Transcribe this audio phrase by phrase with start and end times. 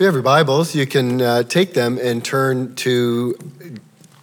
[0.00, 3.36] If you have your Bibles, you can uh, take them and turn to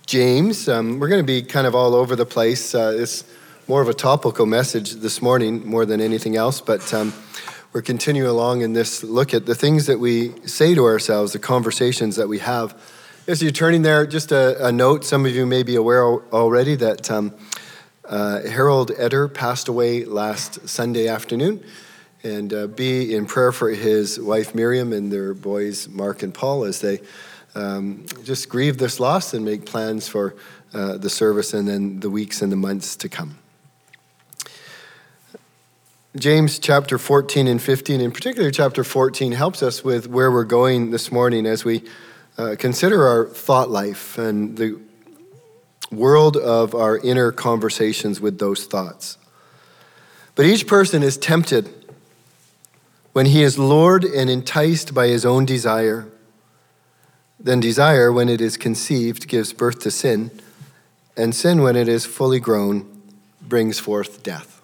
[0.08, 0.68] James.
[0.68, 2.74] Um, we're going to be kind of all over the place.
[2.74, 3.24] Uh, it's
[3.68, 7.14] more of a topical message this morning, more than anything else, but um,
[7.74, 11.38] we're continuing along in this look at the things that we say to ourselves, the
[11.38, 12.76] conversations that we have.
[13.28, 16.74] As you're turning there, just a, a note some of you may be aware already
[16.74, 17.36] that um,
[18.04, 21.64] uh, Harold Eder passed away last Sunday afternoon
[22.28, 26.66] and uh, be in prayer for his wife Miriam and their boys Mark and Paul
[26.66, 27.00] as they
[27.56, 30.36] um, just grieve this loss and make plans for
[30.74, 33.38] uh, the service and then the weeks and the months to come.
[36.18, 40.92] James chapter 14 and 15, in particular chapter 14, helps us with where we're going
[40.92, 41.84] this morning as we
[42.38, 44.80] uh, consider our thought life and the
[45.92, 49.18] world of our inner conversations with those thoughts.
[50.36, 51.77] But each person is tempted
[53.18, 56.08] when he is lured and enticed by his own desire,
[57.40, 60.30] then desire, when it is conceived, gives birth to sin,
[61.18, 62.86] and sin, when it is fully grown,
[63.42, 64.62] brings forth death.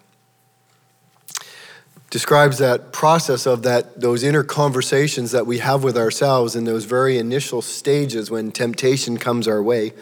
[2.10, 6.84] Describes that process of that those inner conversations that we have with ourselves in those
[6.84, 9.92] very initial stages when temptation comes our way.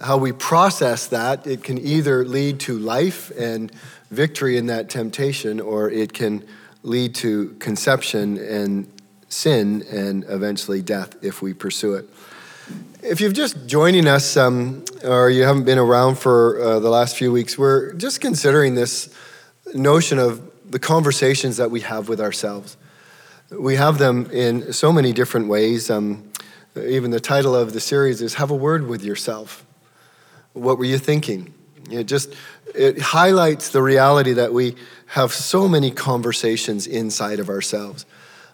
[0.00, 3.70] How we process that, it can either lead to life and
[4.10, 6.42] victory in that temptation, or it can
[6.84, 8.86] lead to conception and
[9.28, 12.08] sin and eventually death if we pursue it.
[13.02, 17.16] If you're just joining us um, or you haven't been around for uh, the last
[17.16, 19.12] few weeks, we're just considering this
[19.74, 22.76] notion of the conversations that we have with ourselves.
[23.50, 25.90] We have them in so many different ways.
[25.90, 26.30] Um,
[26.76, 29.64] even the title of the series is Have a Word with Yourself.
[30.52, 31.52] What were you thinking?
[31.90, 32.34] It just
[32.74, 38.04] it highlights the reality that we have so many conversations inside of ourselves.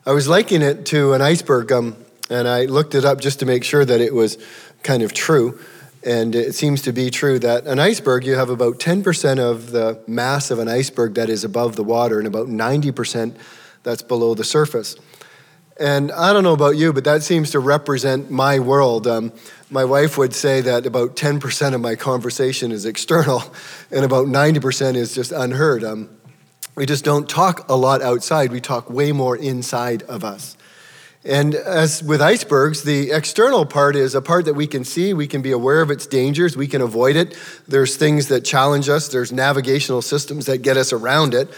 [0.05, 1.97] I was liking it to an iceberg, um,
[2.29, 4.39] and I looked it up just to make sure that it was
[4.83, 5.59] kind of true.
[6.03, 10.03] And it seems to be true that an iceberg, you have about 10% of the
[10.07, 13.37] mass of an iceberg that is above the water, and about 90%
[13.83, 14.97] that's below the surface.
[15.79, 19.07] And I don't know about you, but that seems to represent my world.
[19.07, 19.33] Um,
[19.71, 23.43] my wife would say that about 10% of my conversation is external,
[23.91, 25.85] and about 90% is just unheard.
[25.85, 26.11] Um,
[26.75, 30.57] we just don't talk a lot outside, we talk way more inside of us.
[31.23, 35.27] And as with icebergs, the external part is a part that we can see, we
[35.27, 37.37] can be aware of its dangers, we can avoid it.
[37.69, 41.49] There's things that challenge us, there's navigational systems that get us around it.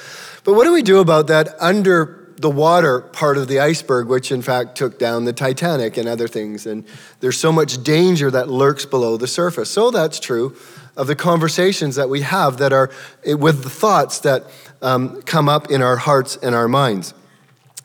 [0.43, 4.33] But what do we do about that under the water part of the iceberg, which
[4.33, 6.67] in fact took down the Titanic and other things.
[6.67, 6.85] And
[7.21, 9.71] there's so much danger that lurks below the surface.
[9.71, 10.57] So that's true
[10.97, 12.91] of the conversations that we have that are
[13.25, 14.45] eh, with the thoughts that
[14.83, 17.15] um, come up in our hearts and our minds.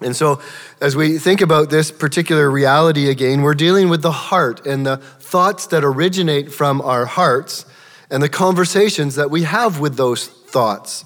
[0.02, 0.42] And so,
[0.82, 4.98] as we think about this particular reality again, we're dealing with the heart and the
[4.98, 7.66] thoughts that originate from our hearts
[8.10, 11.06] and the conversations that we have with those thoughts.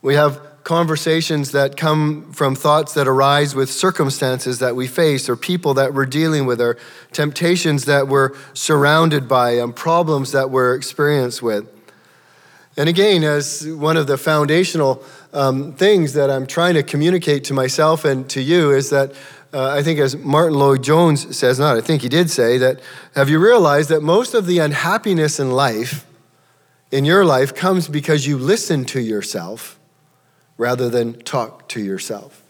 [0.00, 5.36] We have conversations that come from thoughts that arise with circumstances that we face or
[5.36, 6.76] people that we're dealing with or
[7.12, 11.68] temptations that we're surrounded by and problems that we're experienced with.
[12.76, 17.54] And again, as one of the foundational um, things that I'm trying to communicate to
[17.54, 19.12] myself and to you is that
[19.54, 22.80] uh, I think, as Martyn Lloyd-Jones says, not I think he did say, that
[23.14, 26.06] have you realized that most of the unhappiness in life,
[26.90, 29.78] in your life, comes because you listen to yourself
[30.56, 32.42] rather than talk to yourself.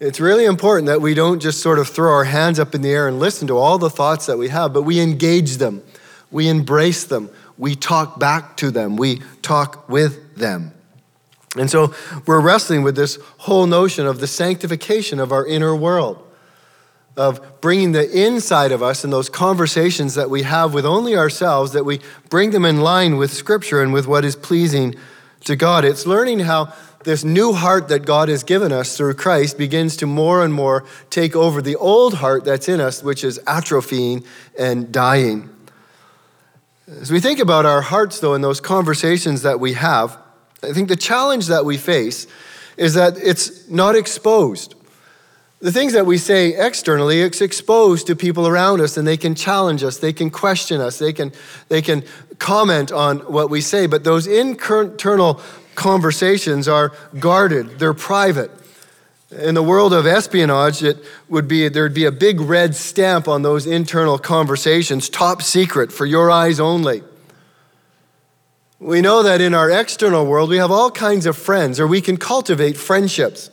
[0.00, 2.90] It's really important that we don't just sort of throw our hands up in the
[2.90, 5.82] air and listen to all the thoughts that we have, but we engage them,
[6.30, 10.72] we embrace them, we talk back to them, we talk with them.
[11.56, 11.94] And so
[12.26, 16.20] we're wrestling with this whole notion of the sanctification of our inner world,
[17.16, 21.72] of bringing the inside of us and those conversations that we have with only ourselves,
[21.72, 24.96] that we bring them in line with Scripture and with what is pleasing
[25.44, 25.84] to God.
[25.84, 26.72] It's learning how
[27.04, 30.84] this new heart that God has given us through Christ begins to more and more
[31.10, 34.24] take over the old heart that's in us, which is atrophying
[34.58, 35.50] and dying.
[36.86, 40.18] As we think about our hearts, though, in those conversations that we have,
[40.62, 42.26] I think the challenge that we face
[42.76, 44.74] is that it's not exposed.
[45.60, 49.34] The things that we say externally, it's exposed to people around us and they can
[49.34, 51.32] challenge us, they can question us, they can,
[51.68, 52.04] they can
[52.38, 53.86] comment on what we say.
[53.86, 55.40] But those internal
[55.74, 58.50] conversations are guarded, they're private.
[59.30, 60.98] In the world of espionage, it
[61.28, 66.06] would be there'd be a big red stamp on those internal conversations, top secret for
[66.06, 67.02] your eyes only.
[68.78, 72.00] We know that in our external world, we have all kinds of friends, or we
[72.00, 73.50] can cultivate friendships.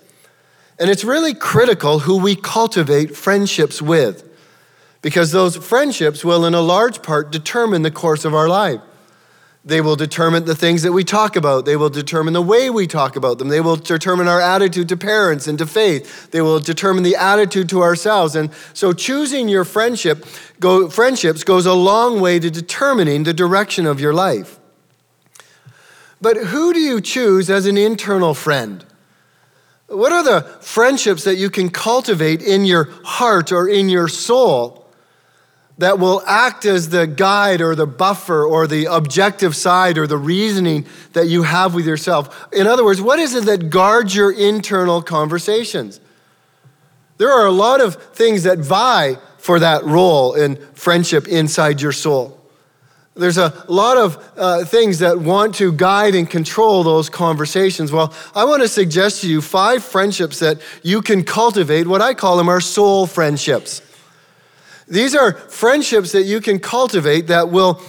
[0.77, 4.27] And it's really critical who we cultivate friendships with,
[5.01, 8.81] because those friendships will, in a large part, determine the course of our life.
[9.63, 11.65] They will determine the things that we talk about.
[11.65, 13.49] They will determine the way we talk about them.
[13.49, 16.31] They will determine our attitude to parents and to faith.
[16.31, 18.35] They will determine the attitude to ourselves.
[18.35, 20.25] And so choosing your friendship
[20.59, 24.59] go, friendships goes a long way to determining the direction of your life.
[26.19, 28.83] But who do you choose as an internal friend?
[29.87, 34.80] What are the friendships that you can cultivate in your heart or in your soul
[35.81, 40.17] that will act as the guide or the buffer or the objective side or the
[40.17, 42.47] reasoning that you have with yourself.
[42.53, 45.99] In other words, what is it that guards your internal conversations?
[47.17, 51.91] There are a lot of things that vie for that role in friendship inside your
[51.91, 52.39] soul.
[53.15, 57.91] There's a lot of uh, things that want to guide and control those conversations.
[57.91, 61.87] Well, I want to suggest to you five friendships that you can cultivate.
[61.87, 63.81] What I call them are soul friendships.
[64.91, 67.81] These are friendships that you can cultivate that will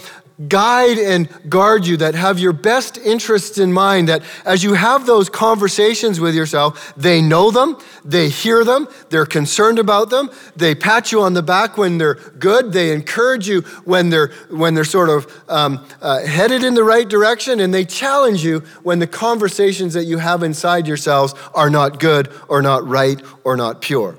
[0.48, 5.04] guide and guard you, that have your best interests in mind, that as you have
[5.04, 10.74] those conversations with yourself, they know them, they hear them, they're concerned about them, they
[10.74, 14.84] pat you on the back when they're good, they encourage you when they're, when they're
[14.84, 19.06] sort of um, uh, headed in the right direction, and they challenge you when the
[19.06, 24.16] conversations that you have inside yourselves are not good or not right or not pure.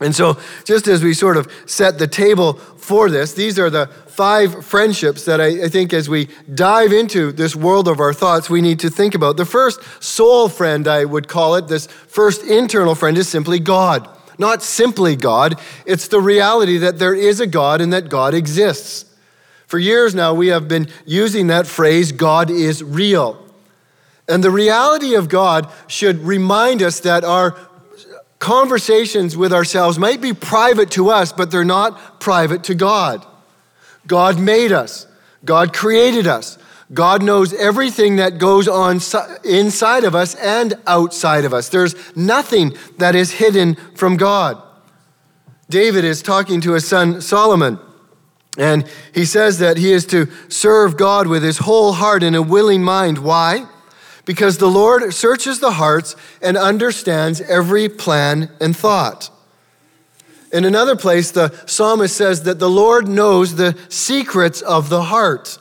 [0.00, 3.86] And so, just as we sort of set the table for this, these are the
[4.06, 8.48] five friendships that I, I, think as we dive into this world of our thoughts,
[8.48, 9.36] we need to think about.
[9.36, 14.08] The first soul friend, I would call it, this first internal friend, is simply God.
[14.38, 19.04] Not simply God, it's the reality that there is a God and that God exists.
[19.66, 23.44] For years now, we have been using that phrase, God is real.
[24.28, 27.56] And the reality of God should remind us that our
[28.38, 33.24] conversations with ourselves might be private to us, but they're not private to God.
[34.06, 35.06] God made us,
[35.44, 36.58] God created us.
[36.94, 39.00] God knows everything that goes on
[39.44, 41.68] inside of us and outside of us.
[41.68, 44.62] There's nothing that is hidden from God.
[45.68, 47.78] David is talking to his son Solomon,
[48.56, 52.40] and he says that he is to serve God with his whole heart and a
[52.40, 53.18] willing mind.
[53.18, 53.66] Why?
[54.28, 59.30] Because the Lord searches the hearts and understands every plan and thought.
[60.52, 65.58] In another place, the psalmist says that the Lord knows the secrets of the heart.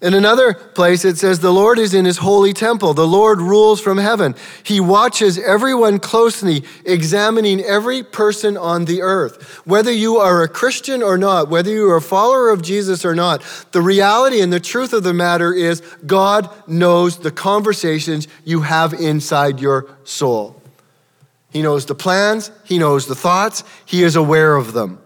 [0.00, 2.94] In another place, it says, The Lord is in his holy temple.
[2.94, 4.36] The Lord rules from heaven.
[4.62, 9.60] He watches everyone closely, examining every person on the earth.
[9.66, 13.16] Whether you are a Christian or not, whether you are a follower of Jesus or
[13.16, 13.42] not,
[13.72, 18.94] the reality and the truth of the matter is God knows the conversations you have
[18.94, 20.62] inside your soul.
[21.50, 25.00] He knows the plans, He knows the thoughts, He is aware of them.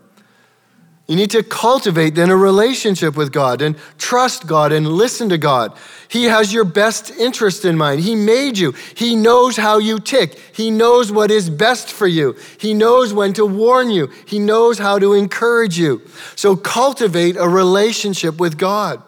[1.12, 5.36] You need to cultivate then a relationship with God and trust God and listen to
[5.36, 5.76] God.
[6.08, 8.00] He has your best interest in mind.
[8.00, 8.72] He made you.
[8.94, 10.38] He knows how you tick.
[10.54, 12.34] He knows what is best for you.
[12.58, 14.08] He knows when to warn you.
[14.26, 16.00] He knows how to encourage you.
[16.34, 19.02] So cultivate a relationship with God.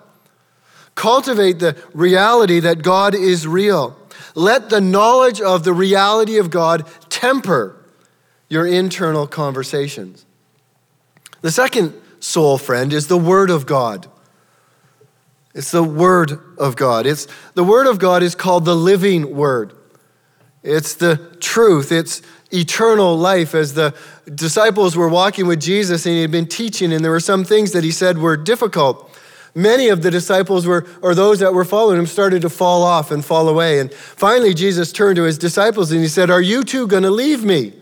[0.97, 3.97] Cultivate the reality that God is real.
[4.35, 7.83] Let the knowledge of the reality of God temper
[8.51, 10.27] your internal conversations.
[11.41, 14.09] The second soul friend is the Word of God.
[15.55, 17.07] It's the Word of God.
[17.07, 19.75] It's, the Word of God is called the living Word.
[20.63, 21.93] It's the truth.
[21.93, 23.55] It's eternal life.
[23.55, 23.95] As the
[24.35, 27.73] disciples were walking with Jesus and he had been teaching, and there were some things
[27.73, 29.11] that he said were difficult.
[29.55, 33.11] Many of the disciples were, or those that were following him, started to fall off
[33.11, 33.79] and fall away.
[33.79, 37.11] And finally, Jesus turned to his disciples and he said, Are you two going to
[37.11, 37.75] leave me?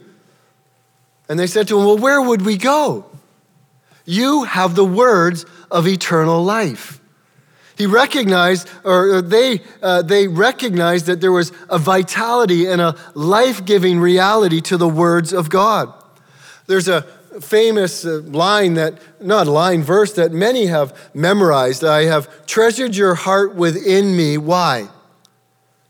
[1.29, 3.07] And they said to him, Well, where would we go?
[4.05, 7.01] You have the words of eternal life.
[7.77, 13.65] He recognized, or they, uh, they recognized that there was a vitality and a life
[13.65, 15.93] giving reality to the words of God.
[16.67, 17.03] There's a
[17.41, 21.83] famous uh, line that, not line, verse that many have memorized.
[21.83, 24.37] I have treasured your heart within me.
[24.37, 24.89] Why?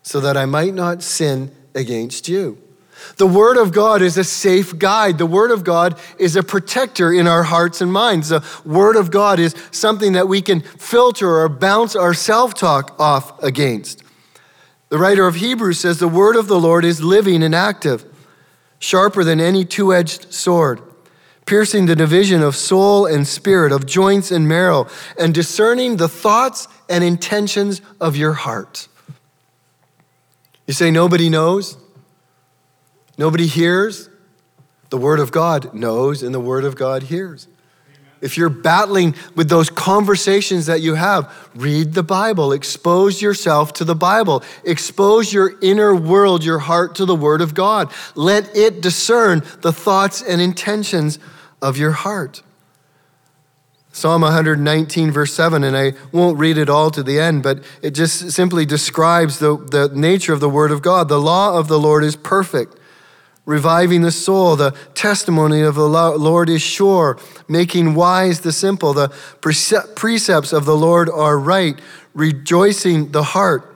[0.02, 2.61] So that I might not sin against you.
[3.16, 5.18] The Word of God is a safe guide.
[5.18, 8.28] The Word of God is a protector in our hearts and minds.
[8.28, 12.98] The Word of God is something that we can filter or bounce our self talk
[12.98, 14.02] off against.
[14.88, 18.04] The writer of Hebrews says the Word of the Lord is living and active,
[18.78, 20.82] sharper than any two edged sword,
[21.46, 24.86] piercing the division of soul and spirit, of joints and marrow,
[25.18, 28.88] and discerning the thoughts and intentions of your heart.
[30.66, 31.76] You say, nobody knows?
[33.18, 34.08] Nobody hears.
[34.90, 37.48] The Word of God knows, and the Word of God hears.
[38.20, 42.52] If you're battling with those conversations that you have, read the Bible.
[42.52, 44.44] Expose yourself to the Bible.
[44.64, 47.92] Expose your inner world, your heart to the Word of God.
[48.14, 51.18] Let it discern the thoughts and intentions
[51.60, 52.42] of your heart.
[53.90, 57.90] Psalm 119, verse 7, and I won't read it all to the end, but it
[57.90, 61.08] just simply describes the, the nature of the Word of God.
[61.08, 62.78] The law of the Lord is perfect
[63.44, 64.56] reviving the soul.
[64.56, 67.18] The testimony of the Lord is sure,
[67.48, 68.92] making wise the simple.
[68.92, 69.08] The
[69.40, 71.80] precepts of the Lord are right,
[72.14, 73.68] rejoicing the heart.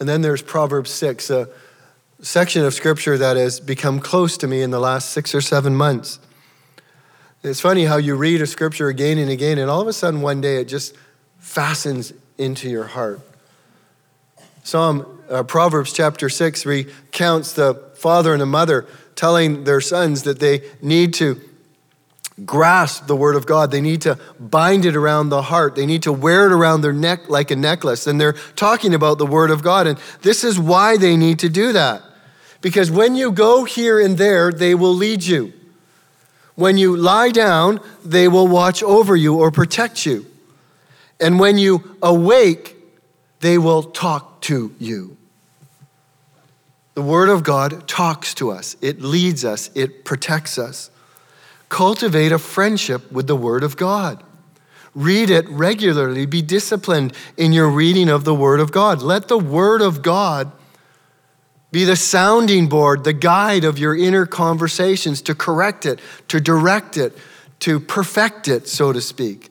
[0.00, 1.48] And then there's Proverbs 6, a
[2.20, 5.74] section of scripture that has become close to me in the last six or seven
[5.74, 6.20] months.
[7.42, 10.20] It's funny how you read a scripture again and again, and all of a sudden
[10.20, 10.96] one day it just
[11.38, 13.20] fastens into your heart.
[14.68, 20.40] Psalm uh, Proverbs chapter 6 recounts the father and the mother telling their sons that
[20.40, 21.40] they need to
[22.44, 23.70] grasp the word of God.
[23.70, 25.74] They need to bind it around the heart.
[25.74, 28.06] They need to wear it around their neck like a necklace.
[28.06, 29.86] And they're talking about the word of God.
[29.86, 32.02] And this is why they need to do that.
[32.60, 35.54] Because when you go here and there, they will lead you.
[36.56, 40.26] When you lie down, they will watch over you or protect you.
[41.18, 42.74] And when you awake,
[43.40, 45.16] they will talk to you.
[46.94, 50.90] The Word of God talks to us, it leads us, it protects us.
[51.68, 54.24] Cultivate a friendship with the Word of God.
[54.94, 56.26] Read it regularly.
[56.26, 59.02] Be disciplined in your reading of the Word of God.
[59.02, 60.50] Let the Word of God
[61.70, 66.96] be the sounding board, the guide of your inner conversations to correct it, to direct
[66.96, 67.16] it,
[67.60, 69.50] to perfect it, so to speak.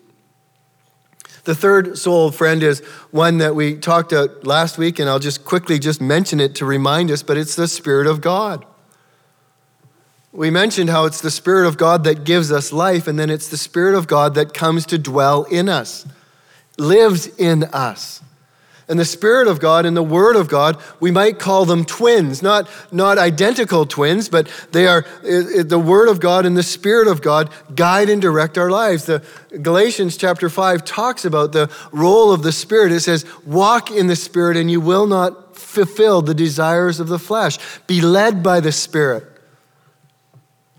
[1.48, 5.46] The third soul friend is one that we talked about last week, and I'll just
[5.46, 8.66] quickly just mention it to remind us, but it's the Spirit of God.
[10.34, 13.48] We mentioned how it's the Spirit of God that gives us life, and then it's
[13.48, 16.06] the Spirit of God that comes to dwell in us,
[16.78, 18.22] lives in us
[18.90, 22.42] and the Spirit of God and the Word of God, we might call them twins,
[22.42, 27.22] not, not identical twins, but they are the Word of God and the Spirit of
[27.22, 29.06] God guide and direct our lives.
[29.06, 29.22] The
[29.62, 32.94] Galatians chapter 5 talks about the role of the Spirit.
[32.94, 37.20] It says, Walk in the Spirit, and you will not fulfill the desires of the
[37.20, 37.58] flesh.
[37.88, 39.37] Be led by the Spirit.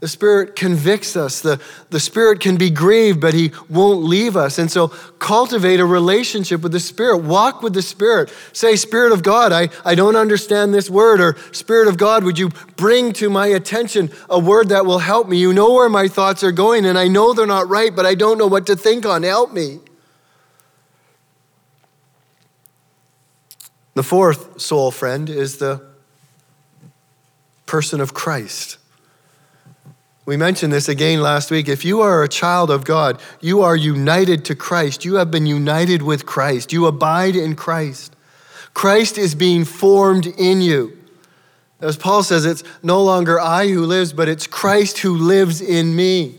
[0.00, 1.40] The Spirit convicts us.
[1.40, 4.58] The, the Spirit can be grieved, but He won't leave us.
[4.58, 4.88] And so
[5.18, 7.18] cultivate a relationship with the Spirit.
[7.24, 8.32] Walk with the Spirit.
[8.52, 11.20] Say, Spirit of God, I, I don't understand this word.
[11.20, 15.28] Or, Spirit of God, would you bring to my attention a word that will help
[15.28, 15.36] me?
[15.38, 18.14] You know where my thoughts are going, and I know they're not right, but I
[18.14, 19.24] don't know what to think on.
[19.24, 19.80] Help me.
[23.94, 25.82] The fourth soul friend is the
[27.66, 28.78] person of Christ.
[30.28, 31.70] We mentioned this again last week.
[31.70, 35.02] If you are a child of God, you are united to Christ.
[35.02, 36.70] You have been united with Christ.
[36.70, 38.14] You abide in Christ.
[38.74, 40.98] Christ is being formed in you.
[41.80, 45.96] As Paul says, it's no longer I who lives, but it's Christ who lives in
[45.96, 46.34] me.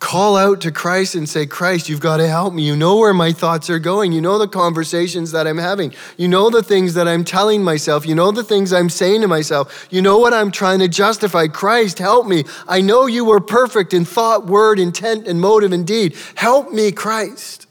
[0.00, 2.62] Call out to Christ and say, Christ, you've got to help me.
[2.66, 4.12] You know where my thoughts are going.
[4.12, 5.92] You know the conversations that I'm having.
[6.16, 8.06] You know the things that I'm telling myself.
[8.06, 9.86] You know the things I'm saying to myself.
[9.90, 11.48] You know what I'm trying to justify.
[11.48, 12.44] Christ, help me.
[12.66, 16.16] I know you were perfect in thought, word, intent, and motive and deed.
[16.34, 17.66] Help me, Christ.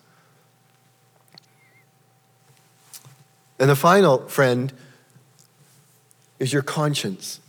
[3.57, 4.71] And the final friend
[6.37, 7.39] is your conscience.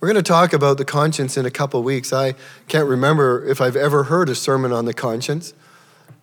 [0.00, 2.12] We're going to talk about the conscience in a couple weeks.
[2.12, 2.34] I
[2.68, 5.54] can't remember if I've ever heard a sermon on the conscience,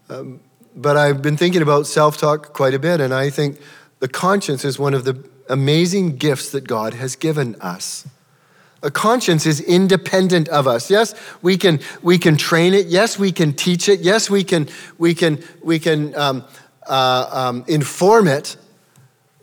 [0.09, 0.39] um,
[0.73, 3.59] but I've been thinking about self talk quite a bit, and I think
[3.99, 8.07] the conscience is one of the amazing gifts that God has given us.
[8.81, 10.89] A conscience is independent of us.
[10.89, 12.85] Yes, we can, we can train it.
[12.87, 13.99] Yes, we can teach it.
[13.99, 16.45] Yes, we can, we can, we can um,
[16.87, 18.55] uh, um, inform it.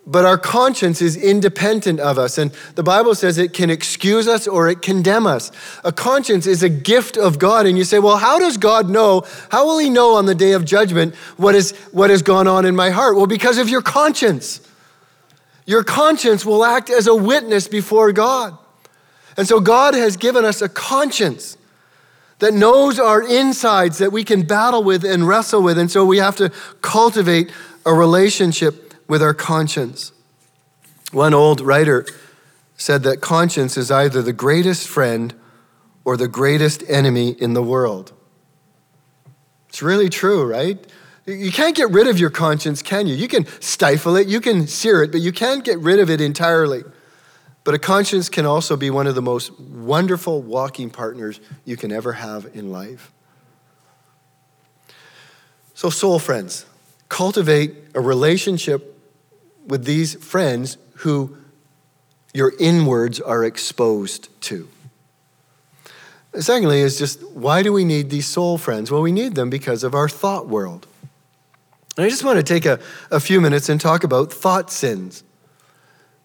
[0.05, 2.37] But our conscience is independent of us.
[2.37, 5.53] And the Bible says it can excuse us or it condemn us.
[5.85, 7.67] A conscience is a gift of God.
[7.67, 9.25] And you say, well, how does God know?
[9.51, 12.67] How will He know on the day of judgment what, is, what has gone on
[12.67, 13.17] in my heart?
[13.17, 14.61] Well, because of your conscience.
[15.67, 18.59] Your conscience will act as a witness before God.
[19.37, 21.57] And so God has given us a conscience
[22.41, 25.79] that knows our insides that we can battle with and wrestle with.
[25.79, 27.53] And so we have to cultivate
[27.87, 30.11] a relationship with our conscience.
[31.11, 32.07] One old writer
[32.79, 35.35] said that conscience is either the greatest friend
[36.03, 38.15] or the greatest enemy in the world.
[39.69, 40.79] It's really true, right?
[41.27, 43.15] You can't get rid of your conscience, can you?
[43.15, 46.23] You can stifle it, you can sear it, but you can't get rid of it
[46.23, 46.83] entirely.
[47.65, 51.93] But a conscience can also be one of the most wonderful walking partners you can
[51.93, 53.13] ever have in life.
[55.75, 56.65] So, soul friends,
[57.11, 58.92] cultivate a relationship
[59.67, 61.37] with these friends who
[62.33, 64.69] your inwards are exposed to.
[66.39, 68.91] Secondly, is just why do we need these soul friends?
[68.91, 70.87] Well, we need them because of our thought world.
[71.97, 75.25] And I just want to take a, a few minutes and talk about thought sins.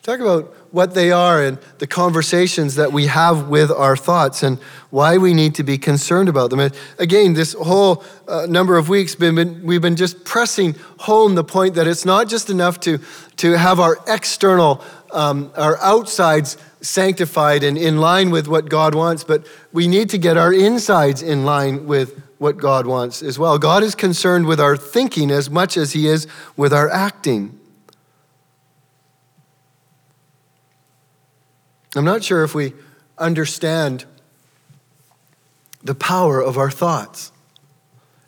[0.08, 4.58] Talk about what they are and the conversations that we have with our thoughts and
[4.90, 6.62] why we need to be concerned about them.
[6.62, 11.36] And again, this whole uh, number of weeks, been, been, we've been just pressing home
[11.36, 13.00] the point that it's not just enough to,
[13.36, 19.26] to have our external, um, our outsides sanctified and in line with what God wants,
[19.26, 23.60] but we need to get our insides in line with what God wants as well.
[23.60, 27.57] God is concerned with our thinking as much as He is with our acting.
[31.98, 32.74] I'm not sure if we
[33.18, 34.06] understand
[35.84, 37.32] the power of our thoughts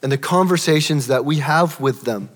[0.01, 2.29] and the conversations that we have with them,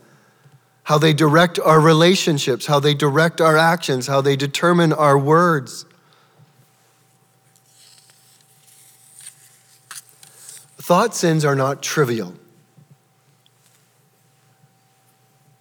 [0.83, 5.85] how they direct our relationships, how they direct our actions, how they determine our words.
[10.77, 12.33] Thought sins are not trivial.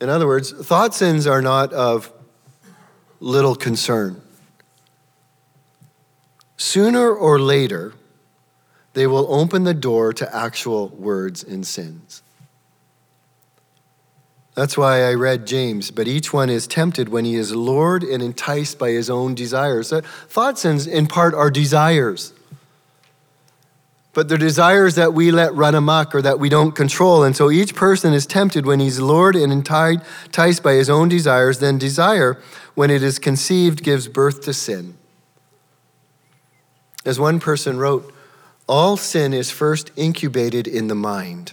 [0.00, 2.12] In other words, thought sins are not of
[3.20, 4.21] little concern.
[6.56, 7.94] Sooner or later,
[8.94, 12.22] they will open the door to actual words and sins.
[14.54, 18.22] That's why I read James, but each one is tempted when he is lured and
[18.22, 19.88] enticed by his own desires.
[19.88, 22.34] That thought sins, in part, are desires.
[24.12, 27.22] But they're desires that we let run amok or that we don't control.
[27.24, 31.60] And so each person is tempted when he's lured and enticed by his own desires.
[31.60, 32.38] Then desire,
[32.74, 34.98] when it is conceived, gives birth to sin.
[37.04, 38.12] As one person wrote,
[38.68, 41.52] all sin is first incubated in the mind.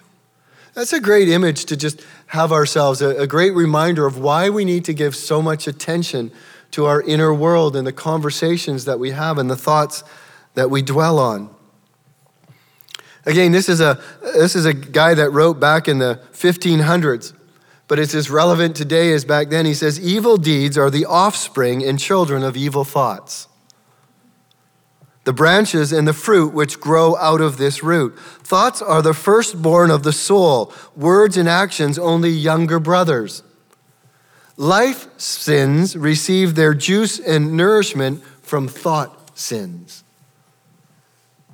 [0.74, 4.86] That's a great image to just have ourselves, a, great reminder of why we need
[4.86, 6.32] to give so much attention
[6.72, 10.04] to our inner world and the conversations that we have and the thoughts
[10.54, 11.54] that we dwell on.
[13.26, 17.34] Again, this is a, this is a guy that wrote back in the 1500s,
[17.88, 19.66] but it's as relevant today as back then.
[19.66, 23.49] He says, Evil deeds are the offspring and children of evil thoughts
[25.26, 28.18] the branches and the fruit which grow out of this root.
[28.18, 33.44] Thoughts are the firstborn of the soul, words and actions only younger brothers.
[34.58, 40.04] Life sins receive their juice and nourishment from thought sins.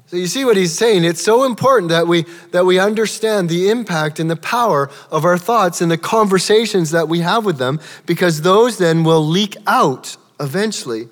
[0.08, 1.04] So you see what he's saying?
[1.04, 5.38] It's so important that we that we understand the impact and the power of our
[5.38, 10.15] thoughts and the conversations that we have with them because those then will leak out
[10.39, 11.10] eventually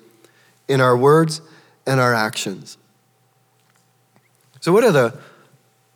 [0.68, 1.40] in our words
[1.86, 2.78] and our actions.
[4.60, 5.18] So, what are the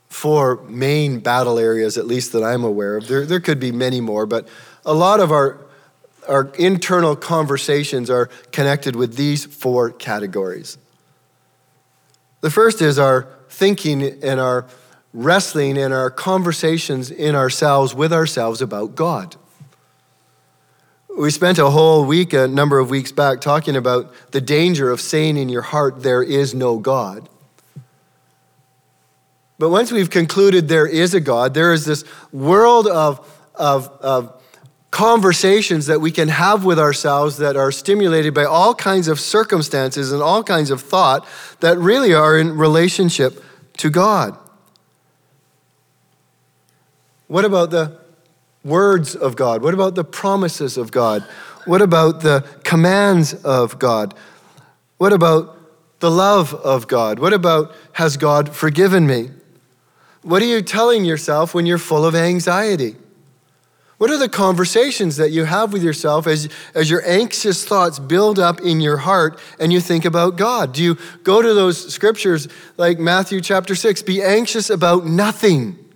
[0.08, 3.08] four main battle areas, at least that I'm aware of?
[3.08, 4.48] There, there could be many more, but
[4.84, 5.58] a lot of our,
[6.28, 10.78] our internal conversations are connected with these four categories.
[12.40, 14.66] The first is our thinking and our
[15.12, 19.36] wrestling and our conversations in ourselves with ourselves about God.
[21.18, 25.00] We spent a whole week, a number of weeks back, talking about the danger of
[25.00, 27.28] saying in your heart, There is no God.
[29.58, 34.40] But once we've concluded there is a God, there is this world of, of, of
[34.92, 40.12] conversations that we can have with ourselves that are stimulated by all kinds of circumstances
[40.12, 41.26] and all kinds of thought
[41.58, 43.42] that really are in relationship
[43.78, 44.38] to God.
[47.26, 47.97] What about the
[48.68, 49.62] words of God?
[49.62, 51.22] What about the promises of God?
[51.64, 54.14] What about the commands of God?
[54.98, 55.56] What about
[56.00, 57.18] the love of God?
[57.18, 59.30] What about, has God forgiven me?
[60.22, 62.96] What are you telling yourself when you're full of anxiety?
[63.98, 68.38] What are the conversations that you have with yourself as, as your anxious thoughts build
[68.38, 70.72] up in your heart and you think about God?
[70.72, 74.02] Do you go to those scriptures like Matthew chapter 6?
[74.02, 75.87] Be anxious about nothing.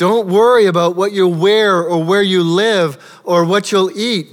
[0.00, 4.28] Don't worry about what you wear or where you live or what you'll eat.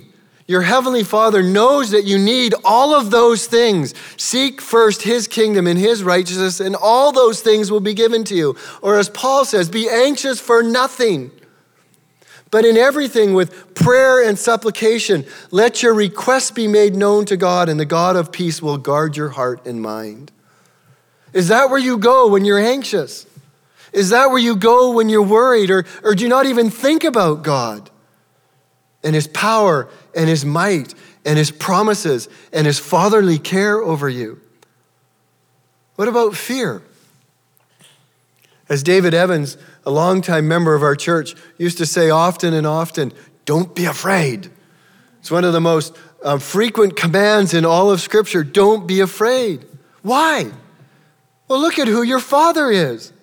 [0.47, 3.93] Your heavenly Father knows that you need all of those things.
[4.15, 8.33] Seek first his kingdom and his righteousness, and all those things will be given to
[8.33, 8.55] you.
[8.81, 11.31] Or as Paul says, be anxious for nothing.
[12.49, 17.67] But in everything, with prayer and supplication, let your requests be made known to God,
[17.67, 20.31] and the God of peace will guard your heart and mind.
[21.33, 23.25] Is that where you go when you're anxious?
[23.93, 27.03] Is that where you go when you're worried, or, or do you not even think
[27.03, 27.89] about God
[29.03, 30.93] and His power and His might
[31.25, 34.41] and His promises and His fatherly care over you?
[35.95, 36.81] What about fear?
[38.69, 43.13] As David Evans, a longtime member of our church, used to say often and often,
[43.45, 44.51] don't be afraid.
[45.19, 49.65] It's one of the most um, frequent commands in all of Scripture don't be afraid.
[50.01, 50.51] Why?
[51.47, 53.13] Well, look at who your father is.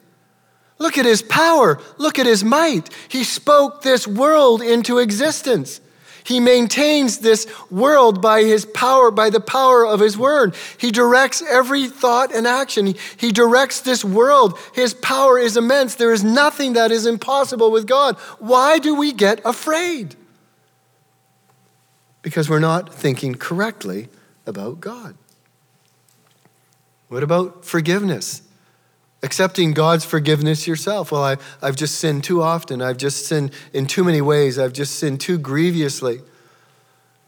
[0.79, 1.81] Look at his power.
[1.99, 2.91] Look at his might.
[3.09, 5.81] He spoke this world into existence.
[6.25, 10.55] He maintains this world by his power, by the power of his word.
[10.79, 12.95] He directs every thought and action.
[13.19, 14.59] He directs this world.
[14.73, 15.95] His power is immense.
[15.95, 18.17] There is nothing that is impossible with God.
[18.39, 20.17] Why do we get afraid?
[22.23, 24.09] Because we're not thinking correctly
[24.47, 25.17] about God.
[27.09, 28.41] What about forgiveness?
[29.25, 31.11] Accepting God's forgiveness yourself.
[31.11, 32.83] Well, I, I've just sinned too often.
[32.83, 34.59] I've just sinned in too many ways.
[34.59, 36.21] I've just sinned too grievously.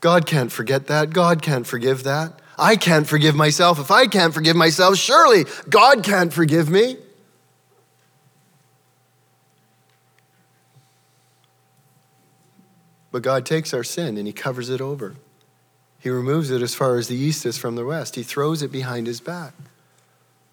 [0.00, 1.08] God can't forget that.
[1.08, 2.38] God can't forgive that.
[2.58, 3.78] I can't forgive myself.
[3.78, 6.98] If I can't forgive myself, surely God can't forgive me.
[13.10, 15.14] But God takes our sin and He covers it over.
[15.98, 18.16] He removes it as far as the east is from the west.
[18.16, 19.54] He throws it behind His back.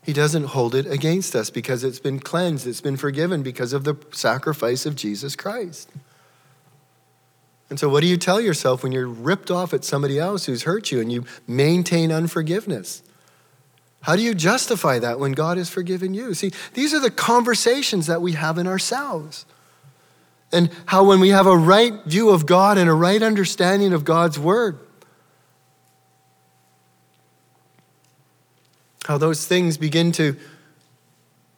[0.03, 3.85] He doesn't hold it against us because it's been cleansed, it's been forgiven because of
[3.85, 5.89] the sacrifice of Jesus Christ.
[7.69, 10.63] And so, what do you tell yourself when you're ripped off at somebody else who's
[10.63, 13.01] hurt you and you maintain unforgiveness?
[14.01, 16.33] How do you justify that when God has forgiven you?
[16.33, 19.45] See, these are the conversations that we have in ourselves.
[20.51, 24.03] And how, when we have a right view of God and a right understanding of
[24.03, 24.77] God's word,
[29.05, 30.35] how those things begin to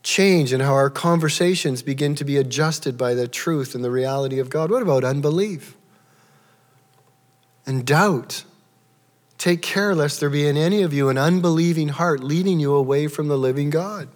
[0.04, 4.40] change and how our conversations begin to be adjusted by the truth and the reality
[4.40, 4.70] of God.
[4.70, 5.76] What about unbelief
[7.66, 8.44] and doubt?
[9.38, 13.08] Take care lest there be in any of you an unbelieving heart leading you away
[13.08, 14.08] from the living God.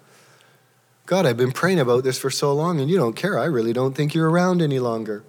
[1.05, 3.37] God, I've been praying about this for so long and you don't care.
[3.37, 5.23] I really don't think you're around any longer.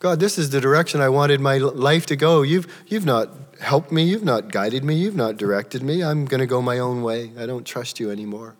[0.00, 2.40] God, this is the direction I wanted my life to go.
[2.40, 3.28] You've, you've not
[3.60, 4.02] helped me.
[4.02, 4.94] You've not guided me.
[4.94, 6.02] You've not directed me.
[6.02, 7.32] I'm going to go my own way.
[7.38, 8.56] I don't trust you anymore.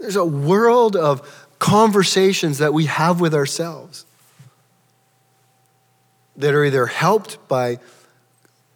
[0.00, 4.04] There's a world of conversations that we have with ourselves
[6.36, 7.78] that are either helped by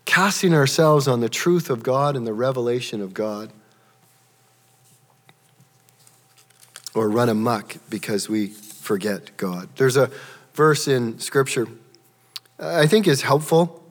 [0.04, 3.50] casting ourselves on the truth of God and the revelation of God,
[6.94, 8.52] or run amuck because we
[8.85, 9.68] forget God.
[9.77, 10.11] There's a
[10.53, 11.66] verse in Scripture
[12.61, 13.83] uh, I think is helpful.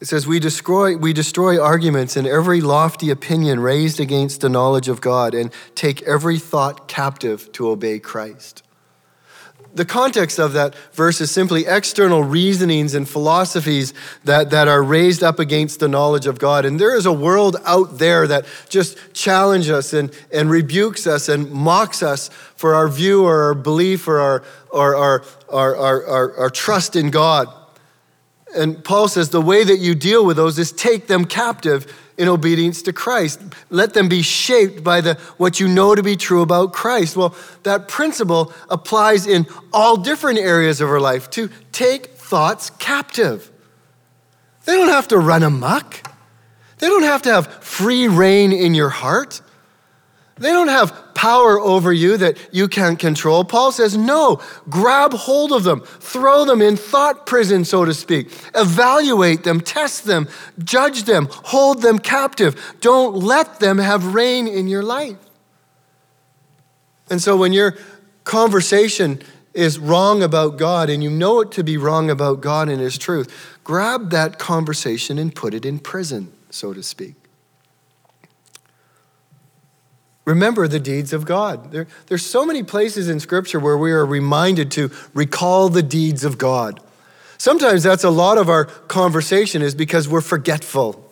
[0.00, 4.88] It says, we destroy, we destroy arguments and every lofty opinion raised against the knowledge
[4.88, 8.62] of God and take every thought captive to obey Christ
[9.74, 15.22] the context of that verse is simply external reasonings and philosophies that, that are raised
[15.22, 16.64] up against the knowledge of God.
[16.64, 21.28] And there is a world out there that just challenges us and, and rebukes us
[21.28, 26.06] and mocks us for our view or our belief or our, or our, our, our,
[26.06, 27.48] our, our trust in God.
[28.56, 31.86] And Paul says the way that you deal with those is take them captive
[32.18, 33.40] in obedience to Christ.
[33.70, 37.16] Let them be shaped by the, what you know to be true about Christ.
[37.16, 43.50] Well, that principle applies in all different areas of our life to take thoughts captive.
[44.64, 46.10] They don't have to run amok.
[46.78, 49.40] They don't have to have free reign in your heart.
[50.36, 53.42] They don't have power over you that you can't control.
[53.42, 58.30] Paul says, no, grab hold of them, throw them in thought prison, so to speak.
[58.54, 60.28] Evaluate them, test them,
[60.62, 62.54] judge them, hold them captive.
[62.80, 65.16] Don't let them have reign in your life.
[67.10, 67.76] And so when your
[68.22, 69.20] conversation
[69.54, 72.96] is wrong about God and you know it to be wrong about God and His
[72.96, 77.16] truth, grab that conversation and put it in prison, so to speak.
[80.28, 81.72] Remember the deeds of God.
[81.72, 86.22] There, there's so many places in Scripture where we are reminded to recall the deeds
[86.22, 86.80] of God.
[87.38, 91.02] Sometimes that's a lot of our conversation is because we're forgetful.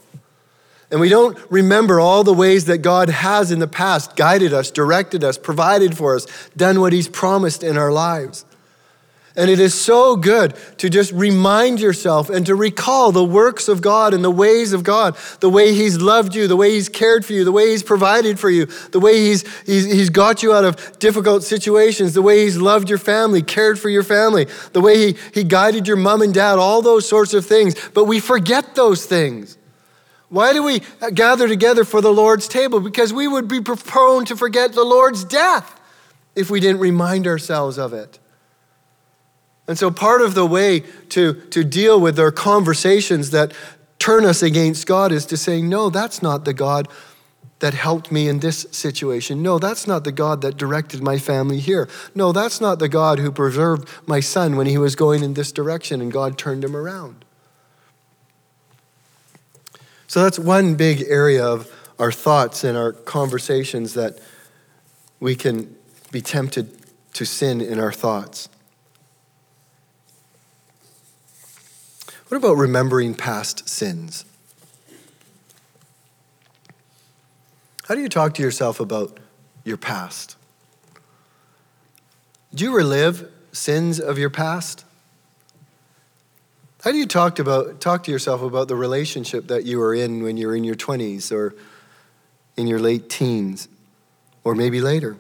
[0.91, 4.71] And we don't remember all the ways that God has in the past guided us,
[4.71, 8.45] directed us, provided for us, done what He's promised in our lives.
[9.37, 13.83] And it is so good to just remind yourself and to recall the works of
[13.83, 17.25] God and the ways of God, the way He's loved you, the way He's cared
[17.25, 20.55] for you, the way He's provided for you, the way He's, he's, he's got you
[20.55, 24.81] out of difficult situations, the way He's loved your family, cared for your family, the
[24.81, 27.75] way He, he guided your mom and dad, all those sorts of things.
[27.91, 29.59] But we forget those things.
[30.29, 30.81] Why do we
[31.13, 32.81] gather together for the Lord's table?
[32.81, 35.79] Because we would be prone to forget the Lord's death
[36.35, 38.19] if we didn't remind ourselves of it.
[39.69, 43.53] And so, part of the way to, to deal with our conversations that
[43.99, 46.89] turn us against God is to say, No, that's not the God
[47.59, 49.43] that helped me in this situation.
[49.43, 51.89] No, that's not the God that directed my family here.
[52.15, 55.53] No, that's not the God who preserved my son when he was going in this
[55.53, 57.25] direction and God turned him around.
[60.07, 64.19] So that's one big area of our thoughts and our conversations that
[65.19, 65.75] we can
[66.13, 66.77] be tempted
[67.15, 68.51] to sin in our thoughts.
[72.29, 74.25] What about remembering past sins?
[77.85, 79.21] How do you talk to yourself about
[79.63, 80.37] your past?
[82.53, 84.85] Do you relive sins of your past?
[86.83, 90.25] How do you talk, about, talk to yourself about the relationship that you were in
[90.25, 91.55] when you were in your 20s or
[92.57, 93.69] in your late teens
[94.43, 95.17] or maybe later?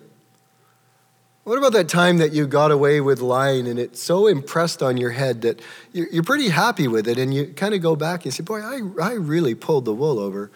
[1.46, 4.96] What about that time that you got away with lying and it's so impressed on
[4.96, 8.34] your head that you're pretty happy with it and you kind of go back and
[8.34, 10.50] say, Boy, I, I really pulled the wool over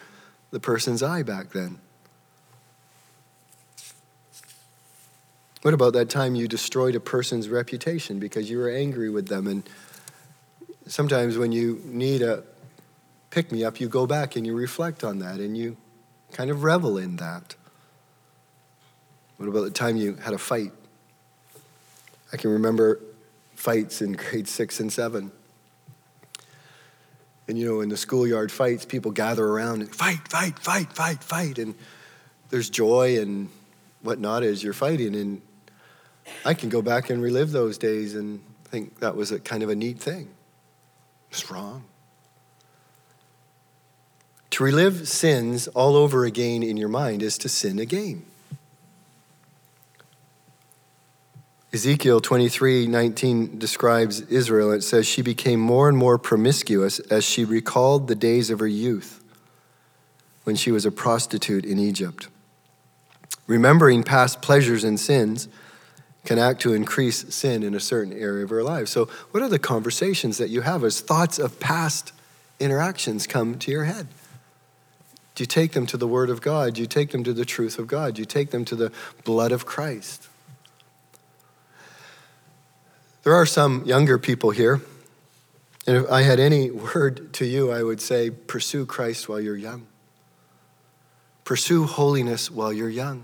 [0.51, 1.79] the person's eye back then?
[5.61, 9.47] What about that time you destroyed a person's reputation because you were angry with them?
[9.47, 9.63] And
[10.87, 12.43] sometimes when you need a
[13.29, 15.77] pick me up, you go back and you reflect on that and you
[16.33, 17.55] kind of revel in that.
[19.37, 20.73] What about the time you had a fight?
[22.33, 22.99] I can remember
[23.55, 25.31] fights in grade six and seven.
[27.47, 31.23] And you know, in the schoolyard fights, people gather around and fight, fight, fight, fight,
[31.23, 31.57] fight.
[31.57, 31.75] And
[32.49, 33.49] there's joy and
[34.01, 35.15] whatnot as you're fighting.
[35.15, 35.41] And
[36.45, 39.69] I can go back and relive those days and think that was a kind of
[39.69, 40.29] a neat thing.
[41.29, 41.83] It's wrong.
[44.51, 48.25] To relive sins all over again in your mind is to sin again.
[51.73, 54.71] Ezekiel 23 19 describes Israel.
[54.71, 58.67] It says, She became more and more promiscuous as she recalled the days of her
[58.67, 59.23] youth
[60.43, 62.27] when she was a prostitute in Egypt.
[63.47, 65.47] Remembering past pleasures and sins
[66.25, 68.89] can act to increase sin in a certain area of our life.
[68.89, 72.11] So, what are the conversations that you have as thoughts of past
[72.59, 74.07] interactions come to your head?
[75.35, 76.73] Do you take them to the Word of God?
[76.73, 78.15] Do you take them to the truth of God?
[78.15, 78.91] Do you take them to the
[79.23, 80.27] blood of Christ?
[83.23, 84.81] There are some younger people here,
[85.85, 89.55] and if I had any word to you, I would say pursue Christ while you're
[89.55, 89.87] young.
[91.43, 93.23] Pursue holiness while you're young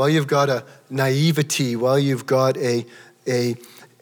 [0.00, 2.86] while you've got a naivety, while you've got a,
[3.26, 3.54] a,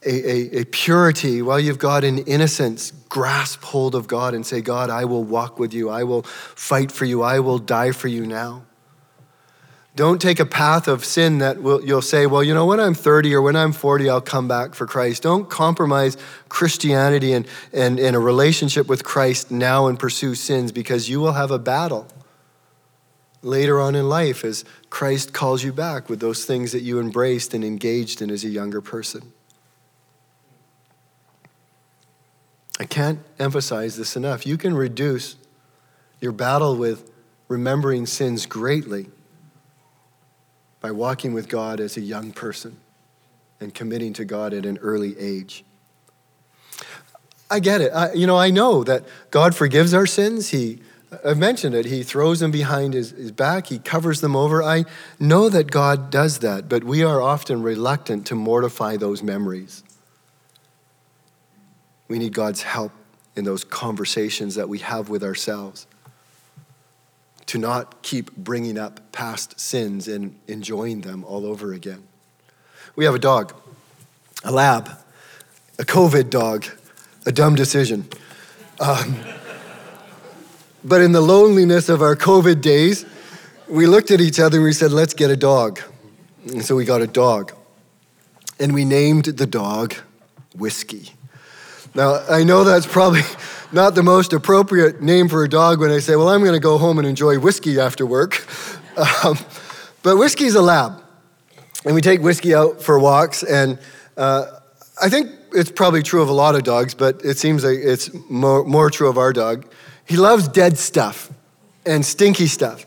[0.06, 4.90] a, a, purity, while you've got an innocence, grasp hold of God and say, God,
[4.90, 5.90] I will walk with you.
[5.90, 7.24] I will fight for you.
[7.24, 8.62] I will die for you now.
[9.98, 12.94] Don't take a path of sin that will, you'll say, well, you know, when I'm
[12.94, 15.24] 30 or when I'm 40, I'll come back for Christ.
[15.24, 16.16] Don't compromise
[16.48, 21.32] Christianity and, and, and a relationship with Christ now and pursue sins because you will
[21.32, 22.06] have a battle
[23.42, 27.52] later on in life as Christ calls you back with those things that you embraced
[27.52, 29.32] and engaged in as a younger person.
[32.78, 34.46] I can't emphasize this enough.
[34.46, 35.34] You can reduce
[36.20, 37.10] your battle with
[37.48, 39.08] remembering sins greatly
[40.88, 42.78] by walking with God as a young person
[43.60, 45.62] and committing to God at an early age.
[47.50, 47.92] I get it.
[47.92, 50.48] I, you know, I know that God forgives our sins.
[50.48, 50.80] He
[51.22, 51.84] I've mentioned it.
[51.84, 54.62] He throws them behind his, his back, he covers them over.
[54.62, 54.86] I
[55.20, 59.84] know that God does that, but we are often reluctant to mortify those memories.
[62.08, 62.92] We need God's help
[63.36, 65.86] in those conversations that we have with ourselves
[67.48, 72.02] to not keep bringing up past sins and enjoying them all over again.
[72.94, 73.54] We have a dog,
[74.44, 74.90] a lab,
[75.78, 76.66] a COVID dog,
[77.24, 78.06] a dumb decision.
[78.80, 79.16] Um,
[80.84, 83.06] but in the loneliness of our COVID days,
[83.66, 85.80] we looked at each other and we said, let's get a dog.
[86.46, 87.52] And so we got a dog.
[88.60, 89.94] And we named the dog
[90.54, 91.12] Whiskey.
[91.98, 93.22] Now, I know that's probably
[93.72, 96.60] not the most appropriate name for a dog when I say, well, I'm going to
[96.60, 98.46] go home and enjoy whiskey after work.
[99.22, 99.38] Um,
[100.02, 101.00] but Whiskey's a lab.
[101.84, 103.44] And we take Whiskey out for walks.
[103.44, 103.78] And
[104.16, 104.46] uh,
[105.00, 108.10] I think it's probably true of a lot of dogs, but it seems like it's
[108.28, 109.72] more, more true of our dog.
[110.04, 111.30] He loves dead stuff
[111.86, 112.84] and stinky stuff.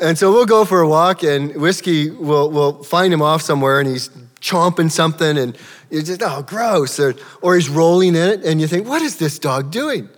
[0.00, 3.80] And so we'll go for a walk, and Whiskey will, will find him off somewhere,
[3.80, 4.08] and he's
[4.44, 5.56] chomping something, and
[5.90, 7.00] you're just, oh, gross.
[7.00, 10.08] Or, or he's rolling in it, and you think, what is this dog doing?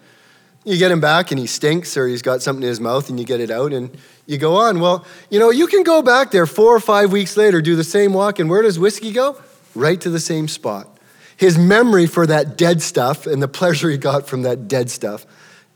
[0.65, 3.21] You get him back and he stinks or he's got something in his mouth and
[3.21, 4.81] you get it out and you go on.
[4.81, 7.85] Well, you know, you can go back there four or five weeks later, do the
[7.85, 9.41] same walk, and where does whiskey go?
[9.77, 10.99] Right to the same spot.
[11.37, 15.25] His memory for that dead stuff and the pleasure he got from that dead stuff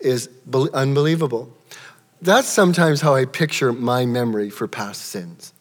[0.00, 0.28] is
[0.74, 1.56] unbelievable.
[2.20, 5.52] That's sometimes how I picture my memory for past sins.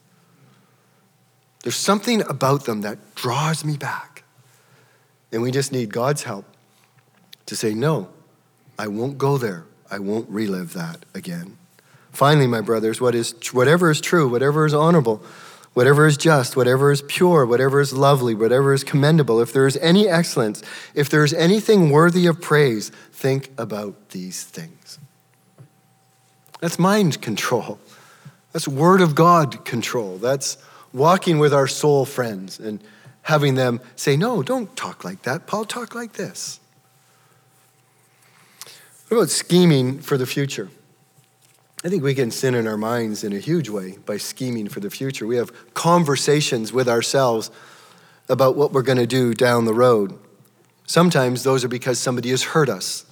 [1.63, 4.23] There's something about them that draws me back.
[5.31, 6.45] And we just need God's help
[7.45, 8.09] to say, no,
[8.77, 9.65] I won't go there.
[9.91, 11.57] I won't relive that again.
[12.11, 15.21] Finally, my brothers, what is, whatever is true, whatever is honorable,
[15.73, 19.77] whatever is just, whatever is pure, whatever is lovely, whatever is commendable, if there is
[19.77, 20.63] any excellence,
[20.95, 24.99] if there is anything worthy of praise, think about these things.
[26.59, 27.79] That's mind control.
[28.51, 30.17] That's Word of God control.
[30.17, 30.57] That's
[30.93, 32.79] walking with our soul friends and
[33.23, 35.47] having them say, No, don't talk like that.
[35.47, 36.59] Paul, talk like this.
[39.07, 40.69] What about scheming for the future?
[41.83, 44.81] I think we can sin in our minds in a huge way by scheming for
[44.81, 45.25] the future.
[45.25, 47.49] We have conversations with ourselves
[48.27, 50.19] about what we're going to do down the road.
[50.85, 53.05] Sometimes those are because somebody has hurt us.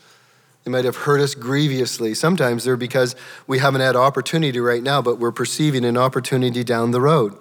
[0.63, 2.13] They might have hurt us grievously.
[2.13, 3.15] Sometimes they're because
[3.47, 7.37] we haven't had opportunity right now, but we're perceiving an opportunity down the road.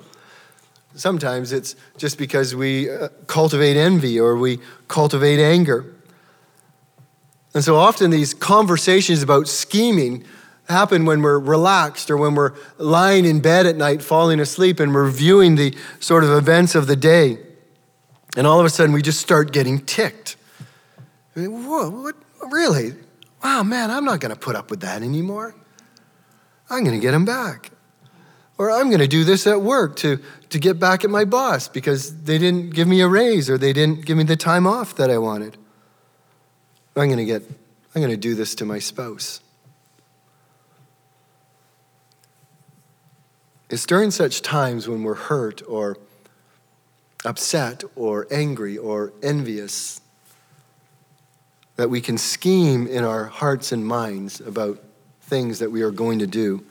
[0.97, 5.95] Sometimes it's just because we uh, cultivate envy or we cultivate anger.
[7.55, 10.25] And so often these conversations about scheming
[10.69, 14.95] happen when we're relaxed or when we're lying in bed at night, falling asleep, and
[14.95, 17.39] reviewing the sort of events of the day.
[18.37, 20.37] And all of a sudden, we just start getting ticked.
[21.35, 22.17] I mean, whoa, what,
[22.51, 22.95] really?
[23.43, 25.55] Wow, man, I'm not going to put up with that anymore.
[26.69, 27.71] I'm going to get him back.
[28.59, 30.19] Or I'm going to do this at work to,
[30.51, 33.73] to get back at my boss because they didn't give me a raise or they
[33.73, 35.57] didn't give me the time off that I wanted.
[36.97, 37.43] I'm going to get,
[37.95, 39.41] I'm going to do this to my spouse.
[43.69, 45.99] It's during such times when we're hurt or
[47.25, 50.01] upset or angry or envious
[51.75, 54.83] that we can scheme in our hearts and minds about
[55.23, 56.65] things that we are going to do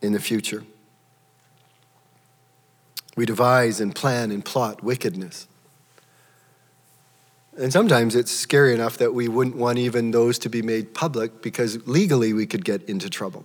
[0.00, 0.62] in the future.
[3.18, 5.48] We devise and plan and plot wickedness.
[7.58, 11.42] And sometimes it's scary enough that we wouldn't want even those to be made public
[11.42, 13.44] because legally we could get into trouble.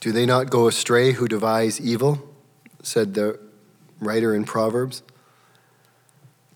[0.00, 2.26] Do they not go astray who devise evil?
[2.82, 3.38] said the
[4.00, 5.02] writer in Proverbs.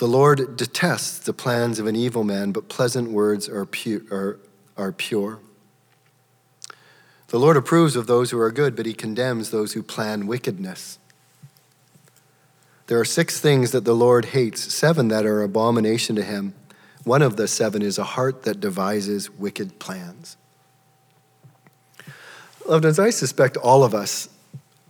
[0.02, 4.40] The Lord detests the plans of an evil man, but pleasant words are, pu- are,
[4.76, 5.38] are pure.
[7.28, 10.98] The Lord approves of those who are good, but he condemns those who plan wickedness.
[12.88, 16.54] There are six things that the Lord hates, seven that are abomination to him.
[17.04, 20.36] One of the seven is a heart that devises wicked plans.
[22.66, 24.28] Loved ones, I suspect all of us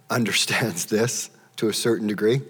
[0.08, 2.40] understands this to a certain degree.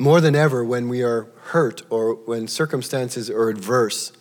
[0.00, 4.12] More than ever, when we are hurt or when circumstances are adverse,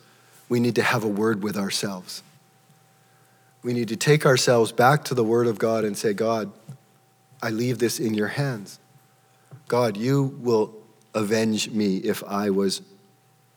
[0.50, 2.22] we need to have a word with ourselves.
[3.63, 6.52] We need to take ourselves back to the Word of God and say, God,
[7.42, 8.78] I leave this in your hands.
[9.70, 10.74] God, you will
[11.13, 12.82] avenge me if I was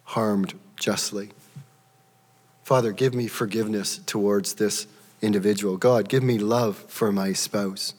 [0.05, 1.31] harmed justly.
[2.63, 4.87] Father, give me forgiveness towards this
[5.23, 5.77] individual.
[5.77, 7.95] God, give me love for my spouse.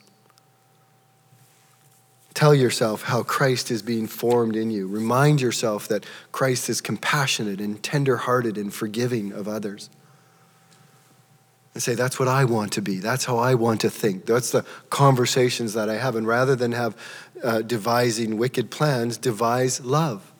[2.33, 4.87] Tell yourself how Christ is being formed in you.
[4.87, 9.89] Remind yourself that Christ is compassionate and tenderhearted and forgiving of others.
[11.73, 12.99] And say, that's what I want to be.
[12.99, 14.25] That's how I want to think.
[14.25, 16.15] That's the conversations that I have.
[16.15, 16.95] And rather than have
[17.43, 20.31] uh, devising wicked plans, devise love.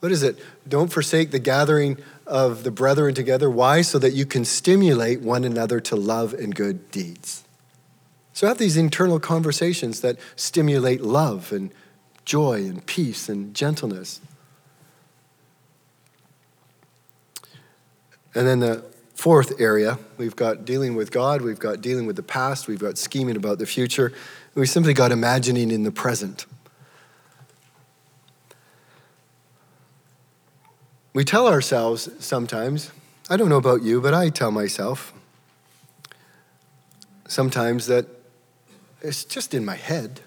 [0.00, 0.38] What is it?
[0.68, 3.50] Don't forsake the gathering of the brethren together.
[3.50, 3.82] Why?
[3.82, 7.45] So that you can stimulate one another to love and good deeds.
[8.36, 11.72] So have these internal conversations that stimulate love and
[12.26, 14.20] joy and peace and gentleness.
[18.34, 18.84] And then the
[19.14, 22.98] fourth area, we've got dealing with God, we've got dealing with the past, we've got
[22.98, 24.12] scheming about the future,
[24.54, 26.44] we simply got imagining in the present.
[31.14, 32.90] We tell ourselves sometimes,
[33.30, 35.14] I don't know about you, but I tell myself
[37.26, 38.15] sometimes that
[39.06, 40.20] it's just in my head.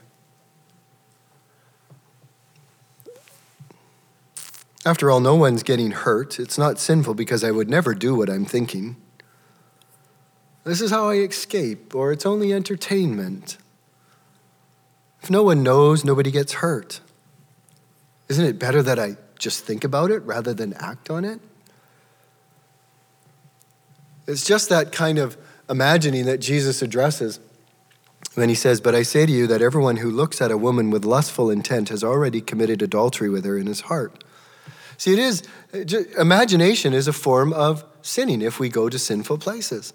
[4.85, 6.39] After all, no one's getting hurt.
[6.39, 8.95] It's not sinful because I would never do what I'm thinking.
[10.63, 13.57] This is how I escape, or it's only entertainment.
[15.21, 17.01] If no one knows, nobody gets hurt.
[18.29, 21.41] Isn't it better that I just think about it rather than act on it?
[24.25, 25.37] It's just that kind of
[25.69, 27.39] imagining that Jesus addresses
[28.39, 30.89] when he says, But I say to you that everyone who looks at a woman
[30.89, 34.23] with lustful intent has already committed adultery with her in his heart.
[34.97, 35.43] See, it is,
[36.17, 39.93] imagination is a form of sinning if we go to sinful places.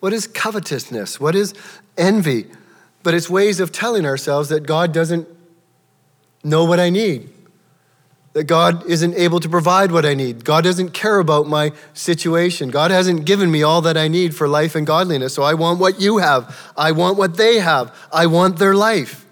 [0.00, 1.20] What is covetousness?
[1.20, 1.54] What is
[1.96, 2.46] envy?
[3.02, 5.28] But it's ways of telling ourselves that God doesn't
[6.42, 7.33] know what I need
[8.34, 10.44] that God isn't able to provide what I need.
[10.44, 12.68] God doesn't care about my situation.
[12.68, 15.32] God hasn't given me all that I need for life and godliness.
[15.32, 16.72] So I want what you have.
[16.76, 17.96] I want what they have.
[18.12, 19.24] I want their life.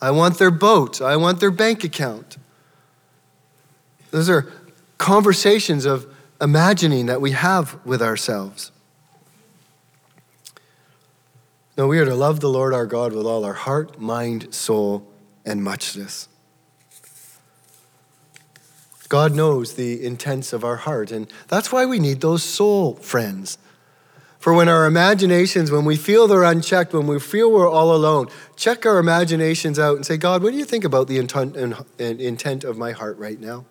[0.00, 1.02] I want their boat.
[1.02, 2.38] I want their bank account.
[4.10, 4.50] Those are
[4.96, 6.06] conversations of
[6.40, 8.72] imagining that we have with ourselves.
[11.76, 15.06] No, we are to love the Lord our God with all our heart, mind, soul,
[15.44, 16.28] and muchness.
[19.06, 21.10] God knows the intents of our heart.
[21.10, 23.58] And that's why we need those soul friends.
[24.38, 28.28] For when our imaginations, when we feel they're unchecked, when we feel we're all alone,
[28.54, 32.78] check our imaginations out and say, God, what do you think about the intent of
[32.78, 33.64] my heart right now?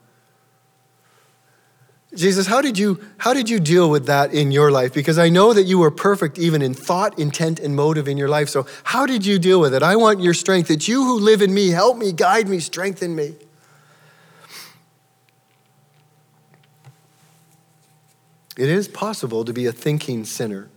[2.13, 4.93] Jesus, how did you how did you deal with that in your life?
[4.93, 8.29] Because I know that you were perfect even in thought, intent, and motive in your
[8.29, 8.47] life.
[8.47, 9.83] So how did you deal with it?
[9.83, 10.69] I want your strength.
[10.69, 13.35] That you who live in me, help me, guide me, strengthen me.
[18.57, 20.69] It is possible to be a thinking sinner.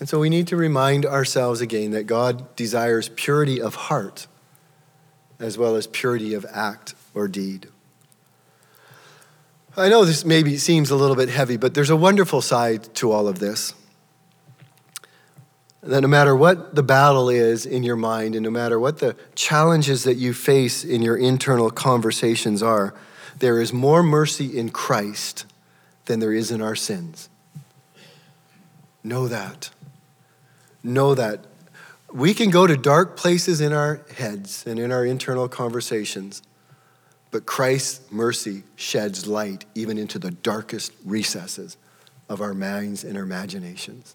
[0.00, 4.26] And so we need to remind ourselves again that God desires purity of heart
[5.38, 7.68] as well as purity of act or deed.
[9.76, 13.10] I know this maybe seems a little bit heavy, but there's a wonderful side to
[13.10, 13.74] all of this.
[15.82, 19.16] That no matter what the battle is in your mind, and no matter what the
[19.34, 22.94] challenges that you face in your internal conversations are,
[23.38, 25.46] there is more mercy in Christ
[26.06, 27.28] than there is in our sins.
[29.04, 29.70] Know that.
[30.82, 31.44] Know that.
[32.12, 36.42] We can go to dark places in our heads and in our internal conversations,
[37.30, 41.76] but Christ's mercy sheds light even into the darkest recesses
[42.28, 44.14] of our minds and our imaginations.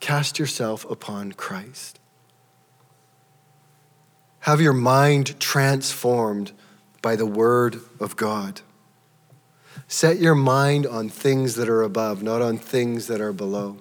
[0.00, 1.98] Cast yourself upon Christ.
[4.40, 6.52] Have your mind transformed
[7.02, 8.62] by the Word of God.
[9.88, 13.78] Set your mind on things that are above, not on things that are below.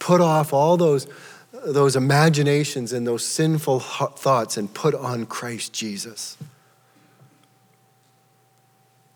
[0.00, 1.06] Put off all those,
[1.64, 6.36] those imaginations and those sinful thoughts and put on Christ Jesus.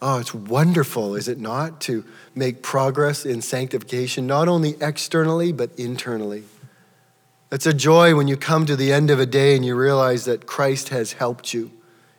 [0.00, 5.70] Oh, it's wonderful, is it not, to make progress in sanctification, not only externally, but
[5.76, 6.44] internally.
[7.50, 10.24] It's a joy when you come to the end of a day and you realize
[10.24, 11.70] that Christ has helped you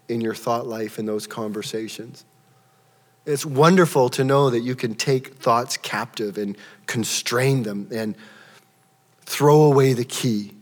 [0.08, 2.26] in your thought life in those conversations.
[3.26, 6.58] It's wonderful to know that you can take thoughts captive and
[6.88, 8.16] constrain them and
[9.22, 10.54] throw away the key.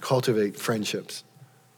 [0.00, 1.24] Cultivate friendships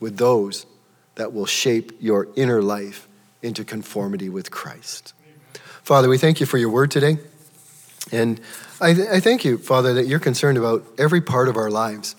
[0.01, 0.67] with those
[1.15, 3.09] that will shape your inner life
[3.43, 5.15] into conformity with Christ.
[5.83, 7.19] Father, we thank you for your word today.
[8.13, 8.41] And
[8.81, 12.17] I, th- I thank you, Father, that you're concerned about every part of our lives.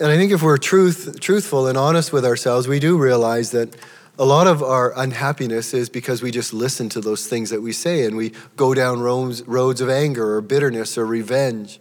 [0.00, 3.76] And I think if we're truth, truthful and honest with ourselves, we do realize that
[4.18, 7.72] a lot of our unhappiness is because we just listen to those things that we
[7.72, 11.80] say and we go down roads, roads of anger or bitterness or revenge.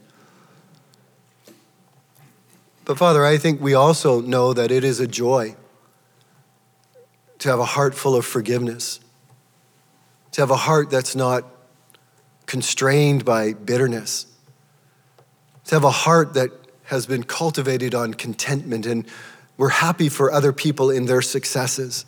[2.84, 5.56] But Father, I think we also know that it is a joy
[7.38, 9.00] to have a heart full of forgiveness,
[10.34, 11.46] to have a heart that's not
[12.48, 14.26] constrained by bitterness,
[15.66, 16.52] to have a heart that
[16.90, 19.06] has been cultivated on contentment, and
[19.58, 22.04] we're happy for other people in their successes.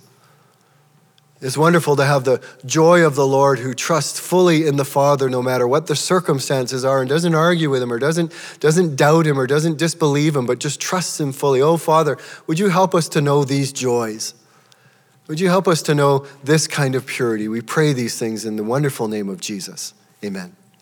[1.40, 5.30] It's wonderful to have the joy of the Lord who trusts fully in the Father
[5.30, 9.26] no matter what the circumstances are and doesn't argue with him or doesn't, doesn't doubt
[9.26, 11.62] him or doesn't disbelieve him, but just trusts him fully.
[11.62, 14.36] Oh, Father, would you help us to know these joys?
[15.28, 17.48] Would you help us to know this kind of purity?
[17.48, 19.94] We pray these things in the wonderful name of Jesus.
[20.24, 20.56] Amen.